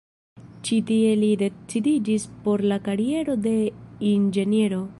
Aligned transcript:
Ĉi 0.67 0.77
tie 0.91 1.11
li 1.23 1.29
decidiĝis 1.41 2.25
por 2.47 2.63
la 2.71 2.79
kariero 2.87 3.37
de 3.45 3.55
Inĝeniero. 4.15 4.81